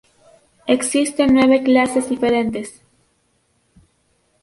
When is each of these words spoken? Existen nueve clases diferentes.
Existen 0.65 1.35
nueve 1.35 1.61
clases 1.61 2.09
diferentes. 2.09 2.81